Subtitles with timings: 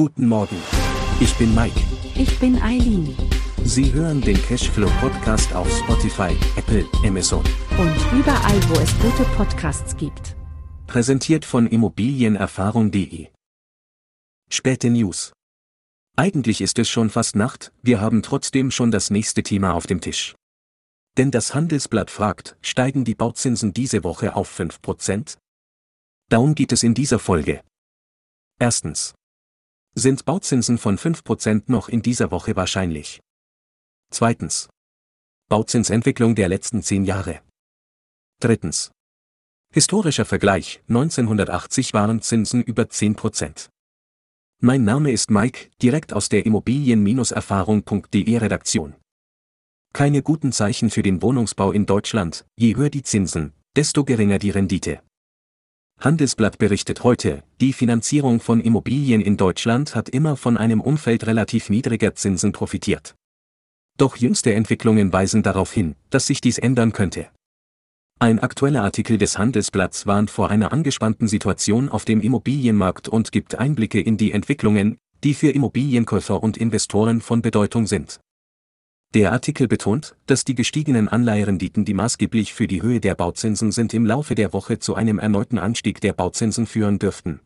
[0.00, 0.56] Guten Morgen.
[1.20, 1.78] Ich bin Mike.
[2.14, 3.14] Ich bin Eileen.
[3.64, 7.44] Sie hören den Cashflow Podcast auf Spotify, Apple, Amazon.
[7.76, 10.36] Und überall, wo es gute Podcasts gibt.
[10.86, 13.28] Präsentiert von Immobilienerfahrung.de.
[14.48, 15.34] Späte News.
[16.16, 20.00] Eigentlich ist es schon fast Nacht, wir haben trotzdem schon das nächste Thema auf dem
[20.00, 20.34] Tisch.
[21.18, 25.36] Denn das Handelsblatt fragt, steigen die Bauzinsen diese Woche auf 5%?
[26.30, 27.60] Darum geht es in dieser Folge.
[28.58, 29.12] Erstens.
[29.94, 33.20] Sind Bauzinsen von 5% noch in dieser Woche wahrscheinlich?
[34.10, 34.68] Zweitens.
[35.48, 37.40] Bauzinsentwicklung der letzten 10 Jahre.
[38.40, 38.92] Drittens.
[39.72, 43.68] Historischer Vergleich, 1980 waren Zinsen über 10%.
[44.62, 48.94] Mein Name ist Mike, direkt aus der Immobilien-Erfahrung.de Redaktion.
[49.92, 54.50] Keine guten Zeichen für den Wohnungsbau in Deutschland, je höher die Zinsen, desto geringer die
[54.50, 55.02] Rendite.
[56.00, 61.68] Handelsblatt berichtet heute, die Finanzierung von Immobilien in Deutschland hat immer von einem Umfeld relativ
[61.68, 63.14] niedriger Zinsen profitiert.
[63.98, 67.28] Doch jüngste Entwicklungen weisen darauf hin, dass sich dies ändern könnte.
[68.18, 73.56] Ein aktueller Artikel des Handelsblatts warnt vor einer angespannten Situation auf dem Immobilienmarkt und gibt
[73.56, 78.20] Einblicke in die Entwicklungen, die für Immobilienkäufer und Investoren von Bedeutung sind.
[79.12, 83.92] Der Artikel betont, dass die gestiegenen Anleiherenditen, die maßgeblich für die Höhe der Bauzinsen sind,
[83.92, 87.40] im Laufe der Woche zu einem erneuten Anstieg der Bauzinsen führen dürften.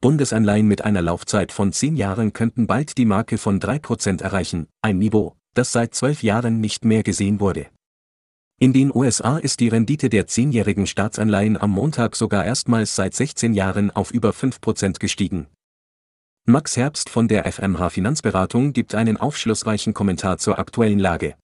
[0.00, 4.98] Bundesanleihen mit einer Laufzeit von zehn Jahren könnten bald die Marke von 3% erreichen, ein
[4.98, 7.68] Niveau, das seit zwölf Jahren nicht mehr gesehen wurde.
[8.58, 13.54] In den USA ist die Rendite der zehnjährigen Staatsanleihen am Montag sogar erstmals seit 16
[13.54, 15.46] Jahren auf über 5% gestiegen.
[16.44, 21.36] Max Herbst von der FMH Finanzberatung gibt einen aufschlussreichen Kommentar zur aktuellen Lage.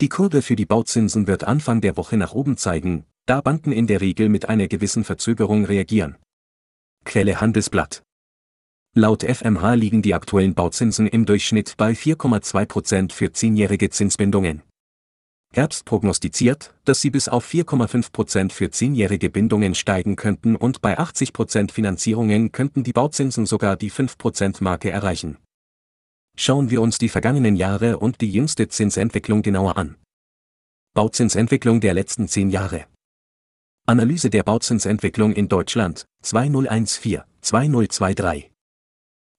[0.00, 3.86] Die Kurve für die Bauzinsen wird Anfang der Woche nach oben zeigen, da Banken in
[3.86, 6.16] der Regel mit einer gewissen Verzögerung reagieren.
[7.04, 8.02] Quelle Handelsblatt.
[8.94, 14.62] Laut FMH liegen die aktuellen Bauzinsen im Durchschnitt bei 4,2% für zehnjährige Zinsbindungen.
[15.54, 21.72] Herbst prognostiziert, dass sie bis auf 4,5% für zehnjährige Bindungen steigen könnten und bei 80%
[21.72, 25.38] Finanzierungen könnten die Bauzinsen sogar die 5%-Marke erreichen.
[26.36, 29.96] Schauen wir uns die vergangenen Jahre und die jüngste Zinsentwicklung genauer an.
[30.94, 32.86] Bauzinsentwicklung der letzten zehn Jahre.
[33.86, 38.57] Analyse der Bauzinsentwicklung in Deutschland 2014, 2023.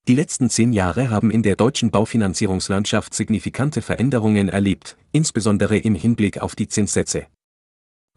[0.08, 6.38] Die letzten zehn Jahre haben in der deutschen Baufinanzierungslandschaft signifikante Veränderungen erlebt, insbesondere im Hinblick
[6.40, 7.26] auf die Zinssätze.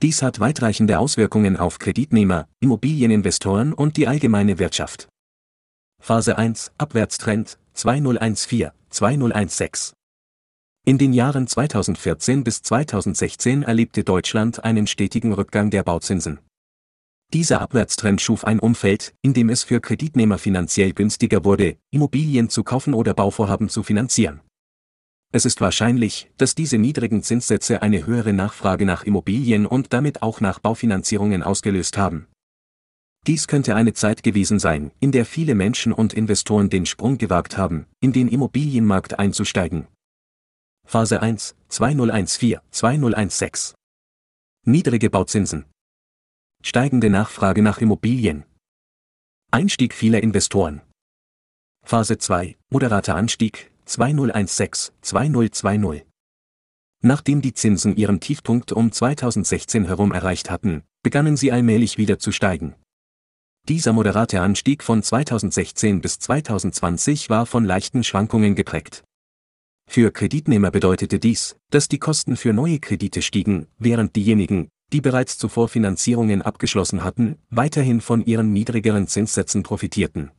[0.02, 5.08] Dies hat weitreichende Auswirkungen auf Kreditnehmer, Immobilieninvestoren und die allgemeine Wirtschaft.
[6.02, 9.96] Phase 1 Abwärtstrend 2014 2016
[10.86, 16.40] In den Jahren 2014 bis 2016 erlebte Deutschland einen stetigen Rückgang der Bauzinsen.
[17.34, 22.64] Dieser Abwärtstrend schuf ein Umfeld, in dem es für Kreditnehmer finanziell günstiger wurde, Immobilien zu
[22.64, 24.42] kaufen oder Bauvorhaben zu finanzieren.
[25.32, 30.42] Es ist wahrscheinlich, dass diese niedrigen Zinssätze eine höhere Nachfrage nach Immobilien und damit auch
[30.42, 32.28] nach Baufinanzierungen ausgelöst haben.
[33.26, 37.58] Dies könnte eine Zeit gewesen sein, in der viele Menschen und Investoren den Sprung gewagt
[37.58, 39.88] haben, in den Immobilienmarkt einzusteigen.
[40.86, 43.76] Phase 1, 2014, 2016.
[44.66, 45.66] Niedrige Bauzinsen,
[46.66, 48.46] Steigende Nachfrage nach Immobilien.
[49.52, 50.82] Einstieg vieler Investoren.
[51.86, 56.06] Phase 2, moderater Anstieg, 2016, 2020.
[57.02, 62.32] Nachdem die Zinsen ihren Tiefpunkt um 2016 herum erreicht hatten, begannen sie allmählich wieder zu
[62.32, 62.76] steigen.
[63.68, 69.04] Dieser moderate Anstieg von 2016 bis 2020 war von leichten Schwankungen geprägt.
[69.86, 75.38] Für Kreditnehmer bedeutete dies, dass die Kosten für neue Kredite stiegen, während diejenigen, die bereits
[75.38, 80.32] zuvor Finanzierungen abgeschlossen hatten, weiterhin von ihren niedrigeren Zinssätzen profitierten.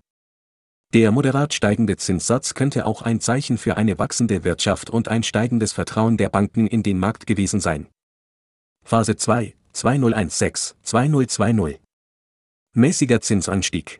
[0.93, 5.73] Der moderat steigende Zinssatz könnte auch ein Zeichen für eine wachsende Wirtschaft und ein steigendes
[5.73, 7.89] Vertrauen der Banken in den Markt gewesen sein.
[8.85, 11.81] Phase 2, 2016, 2020.
[12.75, 13.99] Mäßiger Zinsanstieg.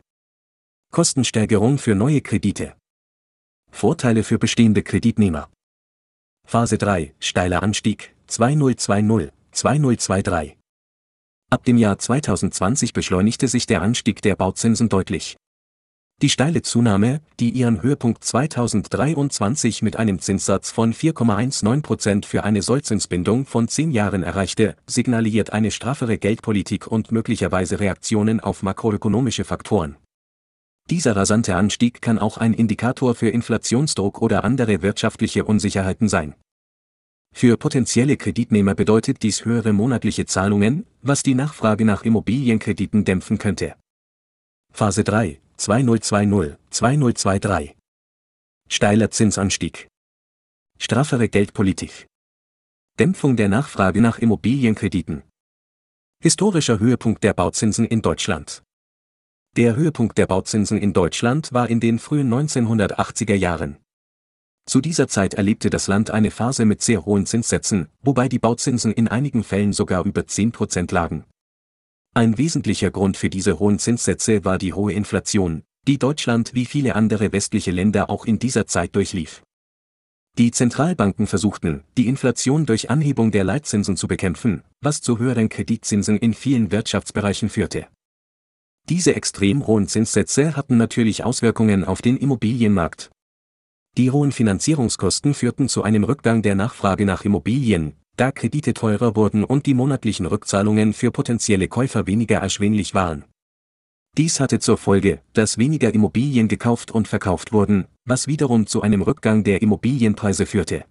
[0.91, 2.77] Kostensteigerung für neue Kredite.
[3.71, 5.49] Vorteile für bestehende Kreditnehmer.
[6.47, 10.57] Phase 3, steiler Anstieg, 2020, 2023.
[11.49, 15.37] Ab dem Jahr 2020 beschleunigte sich der Anstieg der Bauzinsen deutlich.
[16.21, 23.45] Die steile Zunahme, die ihren Höhepunkt 2023 mit einem Zinssatz von 4,19% für eine Sollzinsbindung
[23.45, 29.95] von 10 Jahren erreichte, signalisiert eine straffere Geldpolitik und möglicherweise Reaktionen auf makroökonomische Faktoren.
[30.89, 36.35] Dieser rasante Anstieg kann auch ein Indikator für Inflationsdruck oder andere wirtschaftliche Unsicherheiten sein.
[37.37, 43.75] Für potenzielle Kreditnehmer bedeutet dies höhere monatliche Zahlungen, was die Nachfrage nach Immobilienkrediten dämpfen könnte.
[44.71, 47.75] Phase 3, 2020, 2023.
[48.69, 49.89] Steiler Zinsanstieg.
[50.79, 52.07] Straffere Geldpolitik.
[52.99, 55.23] Dämpfung der Nachfrage nach Immobilienkrediten.
[56.23, 58.63] Historischer Höhepunkt der Bauzinsen in Deutschland.
[59.57, 63.77] Der Höhepunkt der Bauzinsen in Deutschland war in den frühen 1980er Jahren.
[64.67, 68.91] Zu dieser Zeit erlebte das Land eine Phase mit sehr hohen Zinssätzen, wobei die Bauzinsen
[68.91, 71.23] in einigen Fällen sogar über 10% lagen.
[72.15, 76.95] Ein wesentlicher Grund für diese hohen Zinssätze war die hohe Inflation, die Deutschland wie viele
[76.95, 79.43] andere westliche Länder auch in dieser Zeit durchlief.
[80.37, 86.17] Die Zentralbanken versuchten, die Inflation durch Anhebung der Leitzinsen zu bekämpfen, was zu höheren Kreditzinsen
[86.17, 87.87] in vielen Wirtschaftsbereichen führte.
[88.89, 93.11] Diese extrem hohen Zinssätze hatten natürlich Auswirkungen auf den Immobilienmarkt.
[93.97, 99.45] Die hohen Finanzierungskosten führten zu einem Rückgang der Nachfrage nach Immobilien, da Kredite teurer wurden
[99.45, 103.23] und die monatlichen Rückzahlungen für potenzielle Käufer weniger erschwinglich waren.
[104.17, 109.01] Dies hatte zur Folge, dass weniger Immobilien gekauft und verkauft wurden, was wiederum zu einem
[109.01, 110.85] Rückgang der Immobilienpreise führte.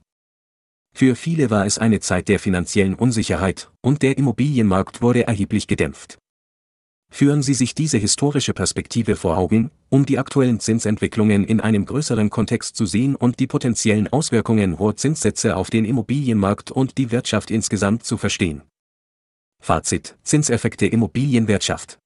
[0.96, 6.18] Für viele war es eine Zeit der finanziellen Unsicherheit, und der Immobilienmarkt wurde erheblich gedämpft.
[7.14, 12.28] Führen Sie sich diese historische Perspektive vor Augen, um die aktuellen Zinsentwicklungen in einem größeren
[12.28, 17.52] Kontext zu sehen und die potenziellen Auswirkungen hoher Zinssätze auf den Immobilienmarkt und die Wirtschaft
[17.52, 18.62] insgesamt zu verstehen.
[19.62, 21.99] Fazit: Zinseffekte Immobilienwirtschaft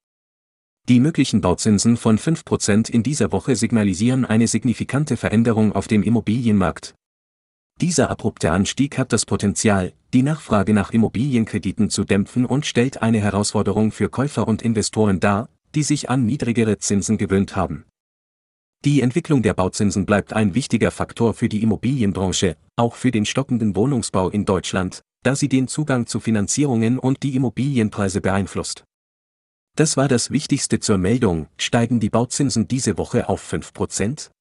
[0.87, 6.95] die möglichen Bauzinsen von 5% in dieser Woche signalisieren eine signifikante Veränderung auf dem Immobilienmarkt.
[7.81, 13.21] Dieser abrupte Anstieg hat das Potenzial, die Nachfrage nach Immobilienkrediten zu dämpfen und stellt eine
[13.21, 17.85] Herausforderung für Käufer und Investoren dar, die sich an niedrigere Zinsen gewöhnt haben.
[18.83, 23.75] Die Entwicklung der Bauzinsen bleibt ein wichtiger Faktor für die Immobilienbranche, auch für den stockenden
[23.77, 28.83] Wohnungsbau in Deutschland, da sie den Zugang zu Finanzierungen und die Immobilienpreise beeinflusst.
[29.77, 34.31] Das war das Wichtigste zur Meldung, steigen die Bauzinsen diese Woche auf 5%?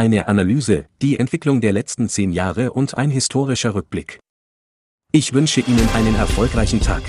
[0.00, 4.18] Eine Analyse, die Entwicklung der letzten zehn Jahre und ein historischer Rückblick.
[5.12, 7.02] Ich wünsche Ihnen einen erfolgreichen Tag.